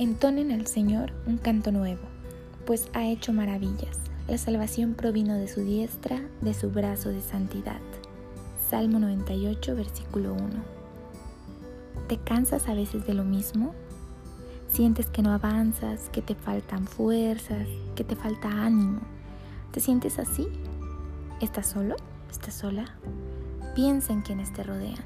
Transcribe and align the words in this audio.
Entonen 0.00 0.50
al 0.50 0.66
Señor 0.66 1.12
un 1.26 1.36
canto 1.36 1.72
nuevo, 1.72 2.00
pues 2.64 2.88
ha 2.94 3.04
hecho 3.04 3.34
maravillas. 3.34 3.98
La 4.28 4.38
salvación 4.38 4.94
provino 4.94 5.34
de 5.34 5.46
su 5.46 5.60
diestra, 5.60 6.22
de 6.40 6.54
su 6.54 6.70
brazo 6.70 7.10
de 7.10 7.20
santidad. 7.20 7.82
Salmo 8.70 8.98
98, 8.98 9.76
versículo 9.76 10.32
1. 10.32 10.42
¿Te 12.08 12.16
cansas 12.16 12.66
a 12.68 12.72
veces 12.72 13.06
de 13.06 13.12
lo 13.12 13.24
mismo? 13.24 13.74
¿Sientes 14.70 15.04
que 15.10 15.20
no 15.20 15.34
avanzas, 15.34 16.08
que 16.08 16.22
te 16.22 16.34
faltan 16.34 16.86
fuerzas, 16.86 17.68
que 17.94 18.02
te 18.02 18.16
falta 18.16 18.48
ánimo? 18.48 19.02
¿Te 19.70 19.80
sientes 19.80 20.18
así? 20.18 20.48
¿Estás 21.42 21.66
solo? 21.66 21.96
¿Estás 22.30 22.54
sola? 22.54 22.86
Piensa 23.74 24.14
en 24.14 24.22
quienes 24.22 24.50
te 24.54 24.62
rodean. 24.62 25.04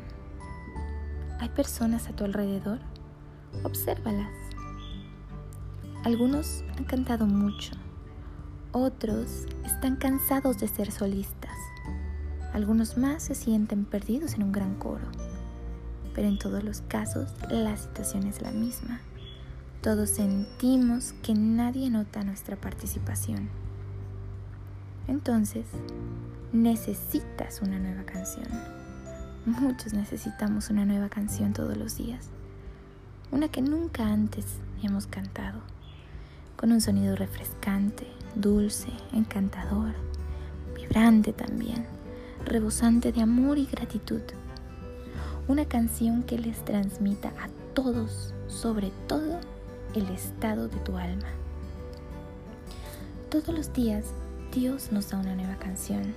¿Hay 1.41 1.49
personas 1.49 2.07
a 2.07 2.13
tu 2.13 2.23
alrededor? 2.23 2.79
Obsérvalas. 3.65 4.44
Algunos 6.05 6.63
han 6.77 6.85
cantado 6.85 7.25
mucho, 7.25 7.73
otros 8.73 9.47
están 9.65 9.97
cansados 9.97 10.59
de 10.59 10.69
ser 10.69 10.91
solistas, 10.91 11.57
algunos 12.53 12.99
más 12.99 13.23
se 13.23 13.35
sienten 13.35 13.87
perdidos 13.87 14.35
en 14.35 14.43
un 14.43 14.53
gran 14.53 14.75
coro, 14.75 15.07
pero 16.15 16.29
en 16.29 16.39
todos 16.39 16.63
los 16.63 16.83
casos 16.83 17.33
la 17.49 17.75
situación 17.79 18.27
es 18.27 18.43
la 18.43 18.51
misma. 18.51 19.01
Todos 19.81 20.11
sentimos 20.11 21.15
que 21.23 21.33
nadie 21.33 21.89
nota 21.89 22.23
nuestra 22.23 22.57
participación. 22.57 23.49
Entonces, 25.09 25.65
necesitas 26.53 27.63
una 27.63 27.79
nueva 27.79 28.05
canción. 28.05 28.49
Muchos 29.47 29.95
necesitamos 29.95 30.69
una 30.69 30.85
nueva 30.85 31.09
canción 31.09 31.55
todos 31.55 31.79
los 31.79 31.97
días. 31.97 32.29
Una 33.33 33.49
que 33.49 33.63
nunca 33.63 34.07
antes 34.07 34.45
hemos 34.83 35.07
cantado 35.07 35.63
con 36.57 36.73
un 36.73 36.81
sonido 36.81 37.17
refrescante, 37.17 38.07
dulce, 38.35 38.89
encantador, 39.13 39.93
vibrante 40.75 41.33
también, 41.33 41.87
rebosante 42.45 43.13
de 43.13 43.23
amor 43.23 43.59
y 43.59 43.67
gratitud. 43.67 44.23
Una 45.49 45.67
canción 45.67 46.23
que 46.23 46.39
les 46.39 46.65
transmita 46.65 47.29
a 47.29 47.49
todos, 47.75 48.33
sobre 48.49 48.93
todo, 49.07 49.41
el 49.95 50.09
estado 50.09 50.69
de 50.69 50.77
tu 50.79 50.97
alma. 50.97 51.29
Todos 53.31 53.49
los 53.49 53.73
días 53.73 54.07
Dios 54.53 54.93
nos 54.93 55.11
da 55.11 55.19
una 55.19 55.35
nueva 55.35 55.57
canción. 55.57 56.15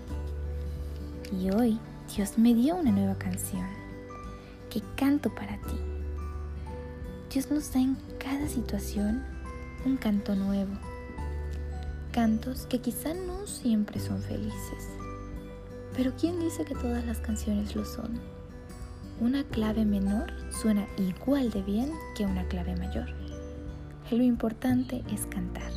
Y 1.32 1.50
hoy 1.50 1.80
Dios 2.16 2.38
me 2.38 2.54
dio 2.54 2.76
una 2.76 2.92
nueva 2.92 3.16
canción 3.16 3.66
que 4.70 4.82
canto 4.96 5.34
para 5.34 5.58
ti. 5.58 5.76
Dios 7.32 7.52
nos 7.52 7.74
da 7.74 7.80
en 7.80 7.98
cada 8.20 8.48
situación 8.48 9.24
un 9.86 9.98
canto 9.98 10.36
nuevo. 10.36 10.72
Cantos 12.12 12.66
que 12.66 12.80
quizá 12.80 13.14
no 13.14 13.46
siempre 13.48 14.00
son 14.00 14.22
felices. 14.22 14.90
Pero 15.96 16.14
¿quién 16.20 16.40
dice 16.40 16.66
que 16.66 16.76
todas 16.76 17.06
las 17.06 17.20
canciones 17.20 17.76
lo 17.76 17.86
son? 17.86 18.20
Una 19.20 19.44
clave 19.44 19.86
menor 19.86 20.32
suena 20.52 20.88
igual 20.98 21.52
de 21.52 21.62
bien 21.62 21.92
que 22.16 22.26
una 22.26 22.48
clave 22.48 22.76
mayor. 22.76 23.08
Lo 24.12 24.24
importante 24.24 25.04
es 25.12 25.26
cantar, 25.26 25.72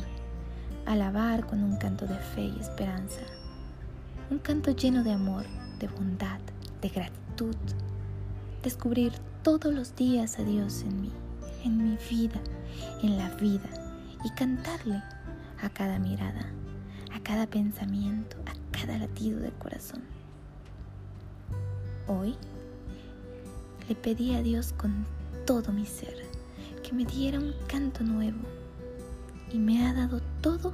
alabar 0.85 1.45
con 1.47 1.63
un 1.63 1.77
canto 1.77 2.05
de 2.05 2.17
fe 2.17 2.43
y 2.55 2.59
esperanza. 2.59 3.21
Un 4.29 4.39
canto 4.39 4.71
lleno 4.71 5.03
de 5.03 5.11
amor, 5.11 5.45
de 5.79 5.87
bondad, 5.87 6.39
de 6.81 6.89
gratitud. 6.89 7.55
Descubrir 8.63 9.11
todos 9.43 9.73
los 9.73 9.95
días 9.95 10.37
a 10.39 10.43
Dios 10.43 10.83
en 10.83 11.01
mí, 11.01 11.11
en 11.65 11.77
mi 11.77 11.97
vida, 12.09 12.39
en 13.01 13.17
la 13.17 13.29
vida 13.35 13.90
y 14.23 14.29
cantarle 14.31 15.01
a 15.61 15.69
cada 15.69 15.99
mirada, 15.99 16.45
a 17.13 17.19
cada 17.21 17.47
pensamiento, 17.47 18.37
a 18.45 18.77
cada 18.77 18.97
latido 18.97 19.39
del 19.39 19.53
corazón. 19.53 20.01
Hoy 22.07 22.35
le 23.87 23.95
pedí 23.95 24.35
a 24.35 24.41
Dios 24.41 24.73
con 24.73 25.05
todo 25.45 25.71
mi 25.71 25.85
ser 25.85 26.15
que 26.83 26.93
me 26.93 27.05
diera 27.05 27.39
un 27.39 27.53
canto 27.67 28.03
nuevo 28.03 28.39
y 29.51 29.57
me 29.57 29.85
ha 29.85 29.93
dado 29.93 30.21
todo 30.41 30.73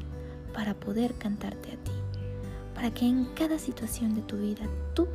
para 0.53 0.74
poder 0.74 1.13
cantarte 1.16 1.74
a 1.74 1.78
ti, 1.78 1.91
para 2.74 2.91
que 2.91 3.06
en 3.06 3.25
cada 3.36 3.59
situación 3.59 4.16
de 4.16 4.22
tu 4.22 4.38
vida 4.38 4.66
tú 4.94 5.07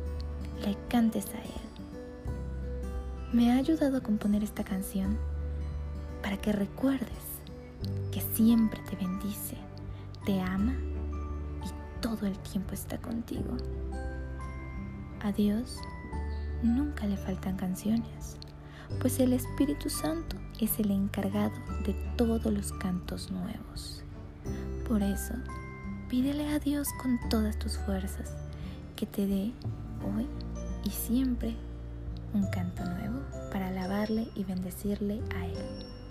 le 0.63 0.77
cantes 0.87 1.27
a 1.27 1.39
Él. 1.39 1.63
Me 3.31 3.51
ha 3.51 3.57
ayudado 3.57 3.97
a 3.97 4.01
componer 4.01 4.43
esta 4.43 4.63
canción 4.63 5.17
para 6.21 6.37
que 6.37 6.51
recuerdes 6.51 7.32
siempre 8.33 8.81
te 8.89 8.95
bendice, 8.95 9.57
te 10.25 10.41
ama 10.41 10.73
y 11.63 12.01
todo 12.01 12.25
el 12.25 12.37
tiempo 12.39 12.73
está 12.73 12.97
contigo. 12.97 13.57
A 15.21 15.31
Dios 15.31 15.77
nunca 16.63 17.05
le 17.05 17.17
faltan 17.17 17.55
canciones, 17.57 18.37
pues 18.99 19.19
el 19.19 19.33
Espíritu 19.33 19.89
Santo 19.89 20.37
es 20.59 20.79
el 20.79 20.91
encargado 20.91 21.53
de 21.85 21.93
todos 22.17 22.51
los 22.51 22.71
cantos 22.73 23.31
nuevos. 23.31 24.03
Por 24.87 25.01
eso, 25.01 25.35
pídele 26.09 26.49
a 26.49 26.59
Dios 26.59 26.87
con 27.01 27.19
todas 27.29 27.57
tus 27.57 27.77
fuerzas 27.77 28.33
que 28.95 29.05
te 29.05 29.27
dé 29.27 29.53
hoy 30.03 30.27
y 30.83 30.89
siempre 30.89 31.55
un 32.33 32.49
canto 32.49 32.83
nuevo 32.83 33.21
para 33.51 33.67
alabarle 33.67 34.27
y 34.35 34.43
bendecirle 34.43 35.21
a 35.35 35.45
Él. 35.45 36.02